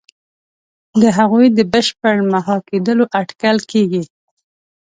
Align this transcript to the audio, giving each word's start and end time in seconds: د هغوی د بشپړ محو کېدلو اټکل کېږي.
د 1.01 1.03
هغوی 1.17 1.47
د 1.57 1.59
بشپړ 1.73 2.15
محو 2.31 2.57
کېدلو 2.69 3.03
اټکل 3.19 3.57
کېږي. 3.71 4.03